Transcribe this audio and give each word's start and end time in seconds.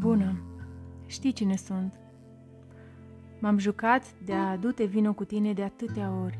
Bună, 0.00 0.34
știi 1.06 1.32
cine 1.32 1.56
sunt. 1.56 1.94
M-am 3.38 3.58
jucat 3.58 4.02
de 4.24 4.32
a 4.32 4.56
du-te 4.56 4.84
vino 4.84 5.12
cu 5.12 5.24
tine 5.24 5.52
de 5.52 5.62
atâtea 5.62 6.12
ori. 6.24 6.38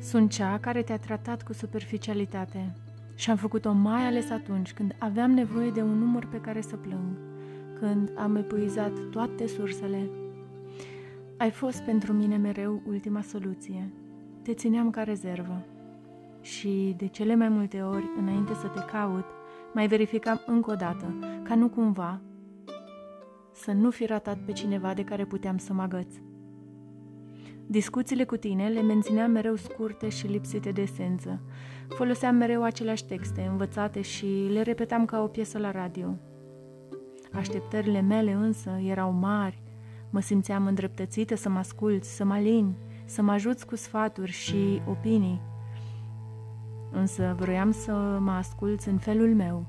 Sunt 0.00 0.30
cea 0.30 0.58
care 0.58 0.82
te-a 0.82 0.98
tratat 0.98 1.42
cu 1.42 1.52
superficialitate 1.52 2.72
și 3.14 3.30
am 3.30 3.36
făcut-o 3.36 3.72
mai 3.72 4.06
ales 4.06 4.30
atunci 4.30 4.72
când 4.72 4.96
aveam 4.98 5.30
nevoie 5.30 5.70
de 5.70 5.82
un 5.82 5.98
număr 5.98 6.26
pe 6.26 6.40
care 6.40 6.60
să 6.60 6.76
plâng, 6.76 7.18
când 7.78 8.12
am 8.16 8.36
epuizat 8.36 8.92
toate 9.10 9.46
sursele. 9.46 10.10
Ai 11.36 11.50
fost 11.50 11.82
pentru 11.82 12.12
mine 12.12 12.36
mereu 12.36 12.82
ultima 12.86 13.22
soluție. 13.22 13.92
Te 14.42 14.54
țineam 14.54 14.90
ca 14.90 15.02
rezervă. 15.02 15.64
Și 16.40 16.94
de 16.96 17.06
cele 17.06 17.34
mai 17.34 17.48
multe 17.48 17.80
ori, 17.80 18.10
înainte 18.18 18.54
să 18.54 18.66
te 18.66 18.80
caut, 18.80 19.24
mai 19.74 19.86
verificam 19.86 20.42
încă 20.46 20.70
o 20.70 20.74
dată, 20.74 21.14
ca 21.42 21.54
nu 21.54 21.68
cumva 21.68 22.20
să 23.62 23.72
nu 23.72 23.90
fi 23.90 24.06
ratat 24.06 24.38
pe 24.44 24.52
cineva 24.52 24.94
de 24.94 25.04
care 25.04 25.24
puteam 25.24 25.58
să 25.58 25.72
mă 25.72 25.82
agăț. 25.82 26.14
Discuțiile 27.66 28.24
cu 28.24 28.36
tine 28.36 28.68
le 28.68 28.82
mențineam 28.82 29.30
mereu 29.30 29.56
scurte 29.56 30.08
și 30.08 30.26
lipsite 30.26 30.70
de 30.70 30.80
esență. 30.80 31.40
Foloseam 31.88 32.34
mereu 32.34 32.62
aceleași 32.62 33.04
texte 33.04 33.42
învățate 33.50 34.00
și 34.00 34.48
le 34.52 34.62
repetam 34.62 35.04
ca 35.04 35.22
o 35.22 35.26
piesă 35.26 35.58
la 35.58 35.70
radio. 35.70 36.18
Așteptările 37.32 38.00
mele 38.00 38.32
însă 38.32 38.70
erau 38.70 39.12
mari. 39.12 39.62
Mă 40.10 40.20
simțeam 40.20 40.66
îndreptățită 40.66 41.34
să 41.36 41.48
mă 41.48 41.58
ascult, 41.58 42.04
să 42.04 42.24
mă 42.24 42.32
alin, 42.32 42.74
să 43.04 43.22
mă 43.22 43.32
ajuți 43.32 43.66
cu 43.66 43.76
sfaturi 43.76 44.30
și 44.30 44.82
opinii. 44.88 45.40
Însă 46.92 47.34
vroiam 47.38 47.70
să 47.70 48.18
mă 48.20 48.30
asculți 48.30 48.88
în 48.88 48.98
felul 48.98 49.34
meu, 49.34 49.66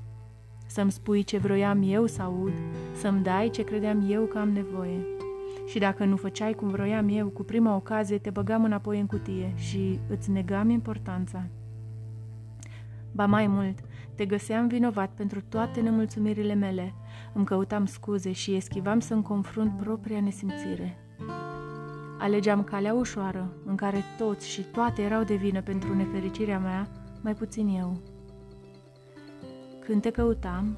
să-mi 0.72 0.92
spui 0.92 1.24
ce 1.24 1.38
vroiam 1.38 1.82
eu 1.86 2.06
să 2.06 2.22
aud, 2.22 2.54
să-mi 2.96 3.24
dai 3.24 3.50
ce 3.50 3.64
credeam 3.64 4.06
eu 4.10 4.24
că 4.24 4.38
am 4.38 4.50
nevoie. 4.50 5.06
Și 5.66 5.80
dacă 5.80 6.06
nu 6.06 6.16
făceai 6.16 6.54
cum 6.54 6.68
vroiam 6.68 7.10
eu, 7.10 7.28
cu 7.28 7.44
prima 7.44 7.76
ocazie 7.76 8.18
te 8.18 8.30
băgam 8.30 8.64
înapoi 8.64 9.00
în 9.00 9.06
cutie 9.06 9.54
și 9.56 10.00
îți 10.10 10.32
negam 10.32 10.70
importanța. 10.70 11.44
Ba 13.12 13.26
mai 13.26 13.48
mult, 13.48 13.80
te 14.16 14.26
găseam 14.26 14.68
vinovat 14.68 15.10
pentru 15.16 15.42
toate 15.50 15.82
nemulțumirile 15.82 16.54
mele, 16.54 16.94
îmi 17.34 17.46
căutam 17.46 17.86
scuze 17.86 18.32
și 18.32 18.56
eschivam 18.56 19.00
să-mi 19.00 19.24
confrunt 19.24 19.78
propria 19.78 20.22
nesimțire. 20.22 20.98
Alegeam 22.20 22.64
calea 22.64 22.94
ușoară, 22.94 23.54
în 23.66 23.76
care 23.76 24.04
toți 24.18 24.50
și 24.50 24.62
toate 24.62 25.02
erau 25.02 25.24
de 25.24 25.36
vină 25.36 25.62
pentru 25.62 25.96
nefericirea 25.96 26.60
mea, 26.60 26.88
mai 27.22 27.34
puțin 27.34 27.68
eu. 27.68 28.11
Când 29.86 30.02
te 30.02 30.10
căutam, 30.10 30.78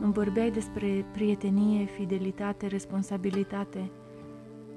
îmi 0.00 0.12
vorbeai 0.12 0.50
despre 0.50 1.06
prietenie, 1.12 1.84
fidelitate, 1.84 2.66
responsabilitate. 2.66 3.90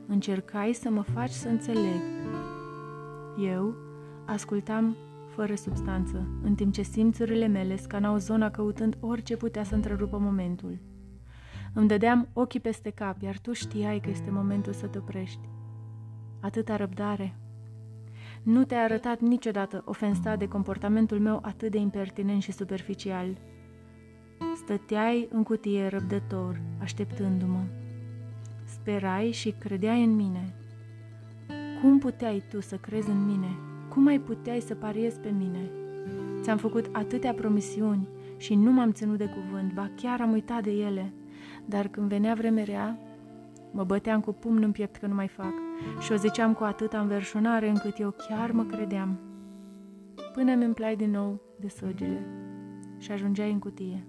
Încercai 0.07 0.73
să 0.73 0.89
mă 0.89 1.01
faci 1.01 1.29
să 1.29 1.47
înțeleg. 1.47 2.01
Eu 3.43 3.75
ascultam 4.25 4.95
fără 5.35 5.55
substanță, 5.55 6.27
în 6.43 6.55
timp 6.55 6.73
ce 6.73 6.81
simțurile 6.81 7.47
mele 7.47 7.75
scanau 7.75 8.17
zona 8.17 8.51
căutând 8.51 8.97
orice 8.99 9.37
putea 9.37 9.63
să 9.63 9.75
întrerupă 9.75 10.17
momentul. 10.17 10.77
Îmi 11.73 11.87
dădeam 11.87 12.27
ochii 12.33 12.59
peste 12.59 12.89
cap, 12.89 13.21
iar 13.21 13.37
tu 13.39 13.53
știai 13.53 13.99
că 13.99 14.09
este 14.09 14.29
momentul 14.31 14.73
să 14.73 14.87
te 14.87 14.97
oprești. 14.97 15.49
Atâta 16.41 16.75
răbdare. 16.75 17.35
Nu 18.43 18.63
te-ai 18.63 18.83
arătat 18.83 19.19
niciodată 19.19 19.81
ofensat 19.85 20.39
de 20.39 20.47
comportamentul 20.47 21.19
meu 21.19 21.39
atât 21.41 21.71
de 21.71 21.77
impertinent 21.77 22.41
și 22.41 22.51
superficial. 22.51 23.37
Stăteai 24.67 25.27
în 25.31 25.43
cutie 25.43 25.87
răbdător, 25.87 26.61
așteptându-mă. 26.81 27.63
Sperai 28.63 29.31
și 29.31 29.51
credeai 29.59 30.03
în 30.03 30.15
mine. 30.15 30.53
Cum 31.81 31.99
puteai 31.99 32.43
tu 32.49 32.61
să 32.61 32.75
crezi 32.75 33.09
în 33.09 33.25
mine? 33.25 33.57
Cum 33.89 34.03
mai 34.03 34.19
puteai 34.19 34.59
să 34.59 34.75
pariezi 34.75 35.19
pe 35.19 35.29
mine? 35.29 35.69
Ți-am 36.41 36.57
făcut 36.57 36.89
atâtea 36.91 37.33
promisiuni 37.33 38.07
și 38.37 38.55
nu 38.55 38.71
m-am 38.71 38.91
ținut 38.91 39.17
de 39.17 39.25
cuvânt, 39.25 39.73
ba 39.73 39.89
chiar 39.95 40.21
am 40.21 40.31
uitat 40.31 40.63
de 40.63 40.71
ele. 40.71 41.13
Dar 41.65 41.87
când 41.87 42.09
venea 42.09 42.33
vremerea, 42.33 42.99
mă 43.71 43.83
băteam 43.83 44.19
cu 44.19 44.31
pumn 44.31 44.63
în 44.63 44.71
piept 44.71 44.95
că 44.95 45.07
nu 45.07 45.13
mai 45.13 45.27
fac 45.27 45.53
și 45.99 46.11
o 46.11 46.15
ziceam 46.15 46.53
cu 46.53 46.63
atâta 46.63 46.99
înverșunare 46.99 47.69
încât 47.69 47.99
eu 47.99 48.15
chiar 48.27 48.51
mă 48.51 48.63
credeam. 48.63 49.19
Până 50.33 50.55
mi 50.55 50.65
împlai 50.65 50.95
din 50.95 51.11
nou 51.11 51.41
de 51.59 51.67
săgile 51.67 52.25
și 52.97 53.11
ajungeai 53.11 53.51
în 53.51 53.59
cutie 53.59 54.07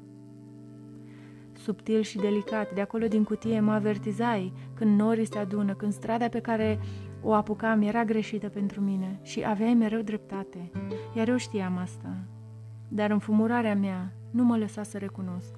subtil 1.68 2.02
și 2.02 2.16
delicat. 2.16 2.74
De 2.74 2.80
acolo 2.80 3.06
din 3.06 3.24
cutie 3.24 3.60
mă 3.60 3.72
avertizai 3.72 4.52
când 4.74 5.00
norii 5.00 5.24
se 5.24 5.38
adună, 5.38 5.74
când 5.74 5.92
strada 5.92 6.28
pe 6.28 6.40
care 6.40 6.78
o 7.22 7.32
apucam 7.32 7.82
era 7.82 8.04
greșită 8.04 8.48
pentru 8.48 8.80
mine 8.80 9.18
și 9.22 9.44
aveai 9.46 9.74
mereu 9.74 10.00
dreptate. 10.00 10.70
Iar 11.16 11.28
eu 11.28 11.36
știam 11.36 11.76
asta. 11.76 12.16
Dar 12.88 13.10
înfumurarea 13.10 13.74
mea 13.74 14.12
nu 14.30 14.44
mă 14.44 14.56
lăsa 14.56 14.82
să 14.82 14.98
recunosc. 14.98 15.54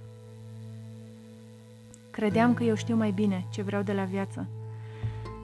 Credeam 2.11 2.55
că 2.55 2.63
eu 2.65 2.75
știu 2.75 2.97
mai 2.97 3.11
bine 3.11 3.47
ce 3.53 3.63
vreau 3.63 3.83
de 3.83 3.93
la 3.93 4.05
viață. 4.05 4.49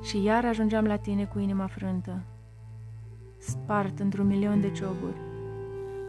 Și 0.02 0.22
iar 0.22 0.44
ajungeam 0.44 0.84
la 0.84 0.96
tine 0.96 1.24
cu 1.24 1.38
inima 1.38 1.66
frântă, 1.66 2.22
spart 3.38 3.98
într-un 3.98 4.26
milion 4.26 4.60
de 4.60 4.70
cioburi. 4.70 5.16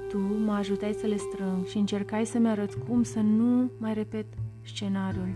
Tu 0.10 0.18
mă 0.18 0.54
ajutai 0.54 0.94
să 1.00 1.08
le 1.08 1.18
strâng 1.18 1.66
și 1.66 1.78
încercai 1.78 2.26
să-mi 2.26 2.48
arăți 2.48 2.78
cum 2.78 3.04
să 3.04 3.20
nu 3.20 3.72
mai 3.80 3.94
repet 3.94 4.26
scenariul. 4.68 5.36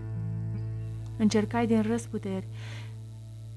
Încercai 1.16 1.66
din 1.66 1.82
răsputeri, 1.82 2.46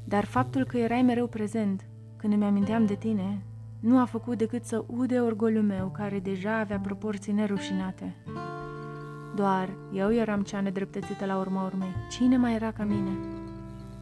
dar 0.04 0.26
faptul 0.26 0.64
că 0.64 0.78
erai 0.78 1.02
mereu 1.02 1.28
prezent 1.28 1.86
când 2.16 2.34
îmi 2.34 2.46
aminteam 2.46 2.86
de 2.86 2.96
tine 2.96 3.42
nu 3.80 4.00
a 4.00 4.06
făcut 4.06 4.38
decât 4.38 4.64
să 4.64 4.84
ude 4.88 5.20
orgoliul 5.20 5.64
meu, 5.64 5.88
care 5.88 6.20
deja 6.20 6.58
avea 6.58 6.80
proporții 6.80 7.34
nerușinate. 7.34 8.16
Doar 9.36 9.70
eu 9.94 10.14
eram 10.14 10.42
cea 10.42 10.62
nedreptățită 10.62 11.26
la 11.26 11.38
urma 11.38 11.66
urmei. 11.66 11.96
Cine 12.10 12.38
mai 12.38 12.54
era 12.54 12.72
ca 12.72 12.84
mine? 12.84 13.12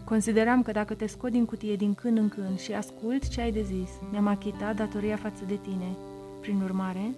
Consideram 0.04 0.62
că 0.62 0.72
dacă 0.72 0.94
te 0.94 1.08
scot 1.08 1.32
din 1.32 1.46
cutie 1.46 1.76
din 1.76 1.94
când 1.94 2.18
în 2.18 2.30
când 2.30 2.60
și 2.60 2.74
ascult 2.74 3.28
ce 3.28 3.42
ai 3.42 3.52
de 3.52 3.62
zis, 3.62 3.90
mi-am 4.12 4.28
achitat 4.28 4.76
datoria 4.76 5.16
față 5.16 5.44
de 5.48 5.60
tine. 5.62 5.98
Prin 6.42 6.62
urmare, 6.62 7.16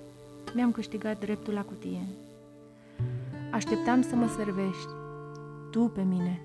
mi-am 0.53 0.71
câștigat 0.71 1.19
dreptul 1.19 1.53
la 1.53 1.61
cutie. 1.61 2.07
Așteptam 3.55 4.01
să 4.01 4.15
mă 4.15 4.27
servești, 4.27 4.89
tu 5.71 5.87
pe 5.87 6.01
mine. 6.01 6.41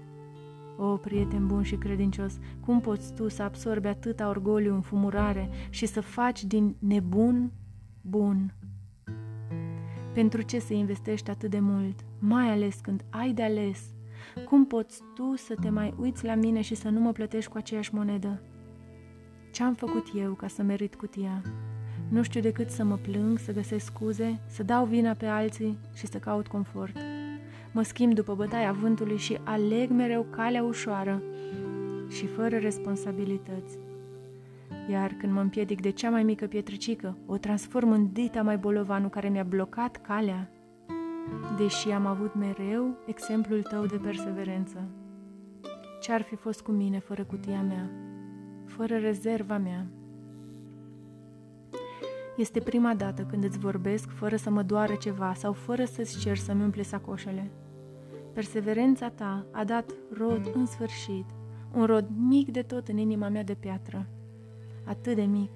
O, 0.76 0.96
prieten 0.96 1.46
bun 1.46 1.62
și 1.62 1.76
credincios, 1.76 2.38
cum 2.60 2.80
poți 2.80 3.14
tu 3.14 3.28
să 3.28 3.42
absorbi 3.42 3.86
atâta 3.86 4.28
orgoliu 4.28 4.74
în 4.74 4.80
fumurare 4.80 5.50
și 5.70 5.86
să 5.86 6.00
faci 6.00 6.44
din 6.44 6.76
nebun 6.78 7.52
bun? 8.00 8.54
Pentru 10.14 10.42
ce 10.42 10.58
să 10.58 10.72
investești 10.72 11.30
atât 11.30 11.50
de 11.50 11.60
mult, 11.60 12.00
mai 12.18 12.50
ales 12.50 12.78
când 12.82 13.04
ai 13.10 13.32
de 13.32 13.42
ales? 13.42 13.94
Cum 14.48 14.66
poți 14.66 15.02
tu 15.14 15.36
să 15.36 15.54
te 15.60 15.68
mai 15.68 15.94
uiți 15.98 16.24
la 16.24 16.34
mine 16.34 16.60
și 16.60 16.74
să 16.74 16.88
nu 16.88 17.00
mă 17.00 17.12
plătești 17.12 17.50
cu 17.50 17.56
aceeași 17.56 17.94
monedă? 17.94 18.42
Ce-am 19.52 19.74
făcut 19.74 20.06
eu 20.14 20.32
ca 20.32 20.48
să 20.48 20.62
merit 20.62 20.94
cutia? 20.94 21.42
Nu 22.10 22.22
știu 22.22 22.40
decât 22.40 22.70
să 22.70 22.84
mă 22.84 22.96
plâng, 22.96 23.38
să 23.38 23.52
găsesc 23.52 23.84
scuze, 23.84 24.40
să 24.46 24.62
dau 24.62 24.84
vina 24.84 25.12
pe 25.12 25.26
alții 25.26 25.78
și 25.94 26.06
să 26.06 26.18
caut 26.18 26.46
confort. 26.46 26.96
Mă 27.72 27.82
schimb 27.82 28.14
după 28.14 28.34
bătaia 28.34 28.72
vântului 28.72 29.16
și 29.16 29.38
aleg 29.44 29.90
mereu 29.90 30.26
calea 30.30 30.62
ușoară 30.62 31.22
și 32.08 32.26
fără 32.26 32.56
responsabilități. 32.56 33.78
Iar 34.90 35.12
când 35.18 35.32
mă 35.32 35.40
împiedic 35.40 35.80
de 35.80 35.90
cea 35.90 36.10
mai 36.10 36.22
mică 36.22 36.46
pietricică, 36.46 37.16
o 37.26 37.36
transform 37.36 37.90
în 37.90 38.12
dita 38.12 38.42
mai 38.42 38.56
bolovanu 38.56 39.08
care 39.08 39.28
mi-a 39.28 39.44
blocat 39.44 39.96
calea, 39.96 40.50
deși 41.56 41.90
am 41.90 42.06
avut 42.06 42.34
mereu 42.34 42.96
exemplul 43.06 43.62
tău 43.62 43.86
de 43.86 43.96
perseverență. 43.96 44.88
Ce-ar 46.00 46.22
fi 46.22 46.36
fost 46.36 46.60
cu 46.60 46.70
mine 46.70 46.98
fără 46.98 47.24
cutia 47.24 47.62
mea, 47.62 47.90
fără 48.64 48.96
rezerva 48.96 49.58
mea? 49.58 49.86
Este 52.40 52.60
prima 52.60 52.94
dată 52.94 53.22
când 53.22 53.44
îți 53.44 53.58
vorbesc 53.58 54.10
fără 54.10 54.36
să 54.36 54.50
mă 54.50 54.62
doare 54.62 54.96
ceva 54.96 55.32
sau 55.34 55.52
fără 55.52 55.84
să-ți 55.84 56.18
cer 56.18 56.36
să-mi 56.36 56.62
umple 56.62 56.82
sacoșele. 56.82 57.50
Perseverența 58.32 59.08
ta 59.08 59.46
a 59.50 59.64
dat 59.64 59.90
rod 60.18 60.50
în 60.54 60.66
sfârșit, 60.66 61.24
un 61.74 61.84
rod 61.84 62.06
mic 62.16 62.50
de 62.52 62.62
tot 62.62 62.88
în 62.88 62.96
inima 62.96 63.28
mea 63.28 63.44
de 63.44 63.54
piatră. 63.54 64.06
Atât 64.84 65.14
de 65.14 65.22
mic. 65.22 65.50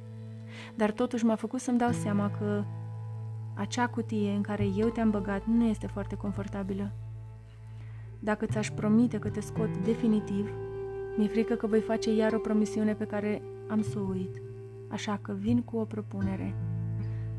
Dar 0.75 0.91
totuși 0.91 1.25
m-a 1.25 1.35
făcut 1.35 1.61
să-mi 1.61 1.79
dau 1.79 1.91
seama 1.91 2.31
că 2.31 2.65
acea 3.55 3.87
cutie 3.87 4.31
în 4.31 4.43
care 4.43 4.67
eu 4.77 4.89
te-am 4.89 5.11
băgat 5.11 5.47
nu 5.47 5.65
este 5.65 5.87
foarte 5.87 6.15
confortabilă. 6.15 6.93
Dacă 8.19 8.47
ți-aș 8.47 8.71
promite 8.71 9.19
că 9.19 9.29
te 9.29 9.41
scot 9.41 9.77
definitiv, 9.77 10.51
mi-e 11.17 11.29
frică 11.29 11.55
că 11.55 11.67
voi 11.67 11.81
face 11.81 12.15
iar 12.15 12.33
o 12.33 12.39
promisiune 12.39 12.95
pe 12.95 13.05
care 13.05 13.43
am 13.69 13.83
să 13.83 13.99
o 13.99 14.09
uit. 14.13 14.43
Așa 14.91 15.19
că 15.23 15.33
vin 15.33 15.63
cu 15.63 15.77
o 15.77 15.85
propunere. 15.85 16.55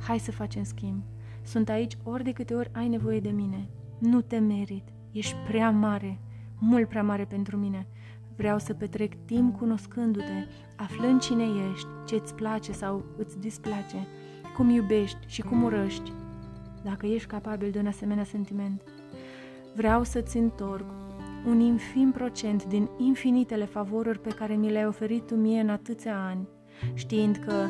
Hai 0.07 0.19
să 0.19 0.31
facem 0.31 0.63
schimb. 0.63 1.03
Sunt 1.43 1.69
aici 1.69 1.97
ori 2.03 2.23
de 2.23 2.31
câte 2.31 2.53
ori 2.53 2.69
ai 2.73 2.87
nevoie 2.87 3.19
de 3.19 3.29
mine. 3.29 3.69
Nu 3.99 4.21
te 4.21 4.37
merit. 4.37 4.83
Ești 5.11 5.35
prea 5.47 5.69
mare, 5.69 6.19
mult 6.59 6.87
prea 6.89 7.03
mare 7.03 7.25
pentru 7.25 7.57
mine. 7.57 7.87
Vreau 8.35 8.59
să 8.59 8.73
petrec 8.73 9.13
timp 9.25 9.57
cunoscându-te, 9.57 10.47
aflând 10.75 11.21
cine 11.21 11.43
ești, 11.71 11.87
ce 12.05 12.15
îți 12.15 12.35
place 12.35 12.71
sau 12.71 13.05
îți 13.17 13.39
displace, 13.39 14.07
cum 14.55 14.69
iubești 14.69 15.17
și 15.25 15.41
cum 15.41 15.63
urăști, 15.63 16.11
dacă 16.83 17.05
ești 17.05 17.27
capabil 17.27 17.71
de 17.71 17.79
un 17.79 17.87
asemenea 17.87 18.23
sentiment. 18.23 18.81
Vreau 19.75 20.03
să-ți 20.03 20.37
întorc 20.37 20.85
un 21.45 21.59
infim 21.59 22.11
procent 22.11 22.65
din 22.65 22.89
infinitele 22.97 23.65
favoruri 23.65 24.19
pe 24.19 24.29
care 24.29 24.55
mi 24.55 24.71
le-ai 24.71 24.87
oferit 24.87 25.27
tu 25.27 25.35
mie 25.35 25.59
în 25.59 25.69
atâția 25.69 26.25
ani, 26.25 26.47
știind 26.93 27.35
că, 27.35 27.67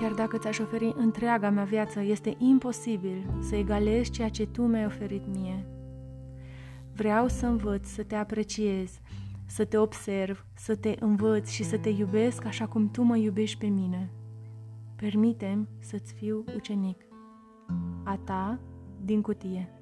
chiar 0.00 0.12
dacă 0.12 0.38
ți-aș 0.38 0.58
oferi 0.58 0.94
întreaga 0.96 1.50
mea 1.50 1.64
viață, 1.64 2.00
este 2.00 2.34
imposibil 2.38 3.30
să 3.40 3.56
egalezi 3.56 4.10
ceea 4.10 4.28
ce 4.28 4.46
tu 4.46 4.62
mi-ai 4.62 4.84
oferit 4.84 5.22
mie. 5.26 5.66
Vreau 6.92 7.28
să 7.28 7.46
învăț 7.46 7.86
să 7.86 8.02
te 8.02 8.14
apreciez, 8.14 9.00
să 9.46 9.64
te 9.64 9.76
observ, 9.76 10.46
să 10.54 10.74
te 10.74 10.94
învăț 11.00 11.48
și 11.48 11.64
să 11.64 11.78
te 11.78 11.88
iubesc 11.88 12.44
așa 12.44 12.66
cum 12.66 12.90
tu 12.90 13.02
mă 13.02 13.16
iubești 13.16 13.58
pe 13.58 13.66
mine. 13.66 14.10
Permitem 14.96 15.68
să-ți 15.78 16.12
fiu 16.12 16.44
ucenic. 16.56 17.04
A 18.04 18.16
ta 18.24 18.60
din 19.04 19.20
cutie. 19.20 19.77